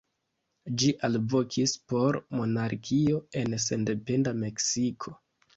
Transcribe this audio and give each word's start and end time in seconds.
Ĝi 0.83 0.87
alvokis 1.07 1.75
por 1.93 2.19
monarkio 2.39 3.21
en 3.43 3.55
sendependa 3.69 4.35
Meksiko. 4.47 5.19